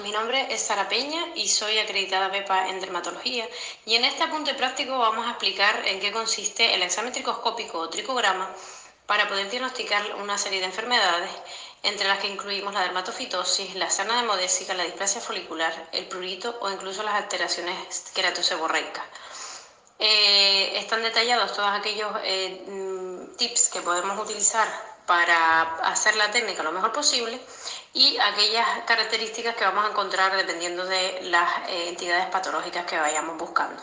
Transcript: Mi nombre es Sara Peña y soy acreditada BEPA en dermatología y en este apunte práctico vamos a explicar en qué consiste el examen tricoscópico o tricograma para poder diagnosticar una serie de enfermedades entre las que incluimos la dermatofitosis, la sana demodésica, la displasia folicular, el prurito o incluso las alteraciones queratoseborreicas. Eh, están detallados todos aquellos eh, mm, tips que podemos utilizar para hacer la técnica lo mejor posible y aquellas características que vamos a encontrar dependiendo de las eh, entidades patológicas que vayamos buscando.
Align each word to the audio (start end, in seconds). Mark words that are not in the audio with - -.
Mi 0.00 0.10
nombre 0.10 0.52
es 0.52 0.60
Sara 0.62 0.88
Peña 0.88 1.24
y 1.36 1.46
soy 1.46 1.78
acreditada 1.78 2.28
BEPA 2.28 2.68
en 2.68 2.80
dermatología 2.80 3.48
y 3.86 3.94
en 3.94 4.04
este 4.04 4.24
apunte 4.24 4.52
práctico 4.54 4.98
vamos 4.98 5.24
a 5.24 5.30
explicar 5.30 5.86
en 5.86 6.00
qué 6.00 6.10
consiste 6.10 6.74
el 6.74 6.82
examen 6.82 7.12
tricoscópico 7.12 7.78
o 7.78 7.88
tricograma 7.88 8.50
para 9.06 9.28
poder 9.28 9.48
diagnosticar 9.50 10.16
una 10.16 10.36
serie 10.36 10.58
de 10.58 10.66
enfermedades 10.66 11.30
entre 11.84 12.08
las 12.08 12.18
que 12.18 12.26
incluimos 12.26 12.74
la 12.74 12.80
dermatofitosis, 12.80 13.76
la 13.76 13.88
sana 13.88 14.20
demodésica, 14.20 14.74
la 14.74 14.82
displasia 14.82 15.20
folicular, 15.20 15.88
el 15.92 16.06
prurito 16.06 16.58
o 16.60 16.70
incluso 16.70 17.04
las 17.04 17.14
alteraciones 17.14 18.10
queratoseborreicas. 18.14 19.04
Eh, 20.00 20.76
están 20.76 21.02
detallados 21.02 21.52
todos 21.52 21.70
aquellos 21.70 22.10
eh, 22.24 22.64
mm, 22.66 23.36
tips 23.36 23.68
que 23.68 23.80
podemos 23.80 24.18
utilizar 24.18 24.66
para 25.06 25.62
hacer 25.90 26.16
la 26.16 26.30
técnica 26.30 26.62
lo 26.62 26.72
mejor 26.72 26.92
posible 26.92 27.40
y 27.92 28.16
aquellas 28.18 28.66
características 28.86 29.54
que 29.54 29.64
vamos 29.64 29.84
a 29.84 29.90
encontrar 29.90 30.36
dependiendo 30.36 30.84
de 30.84 31.20
las 31.24 31.68
eh, 31.68 31.88
entidades 31.88 32.26
patológicas 32.26 32.86
que 32.86 32.98
vayamos 32.98 33.38
buscando. 33.38 33.80